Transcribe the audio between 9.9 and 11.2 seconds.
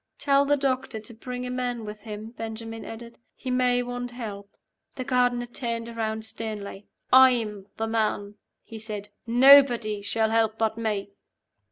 shall help but me."